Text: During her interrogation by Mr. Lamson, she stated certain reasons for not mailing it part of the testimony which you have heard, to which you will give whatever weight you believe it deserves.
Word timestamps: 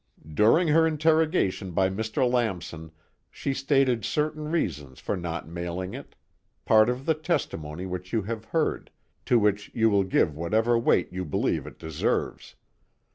During 0.33 0.69
her 0.69 0.87
interrogation 0.87 1.73
by 1.73 1.87
Mr. 1.91 2.27
Lamson, 2.27 2.91
she 3.29 3.53
stated 3.53 4.03
certain 4.03 4.49
reasons 4.51 4.99
for 4.99 5.15
not 5.15 5.47
mailing 5.47 5.93
it 5.93 6.15
part 6.65 6.89
of 6.89 7.05
the 7.05 7.13
testimony 7.13 7.85
which 7.85 8.11
you 8.11 8.23
have 8.23 8.45
heard, 8.45 8.89
to 9.25 9.37
which 9.37 9.69
you 9.75 9.91
will 9.91 10.03
give 10.03 10.35
whatever 10.35 10.75
weight 10.79 11.13
you 11.13 11.23
believe 11.23 11.67
it 11.67 11.77
deserves. 11.77 12.55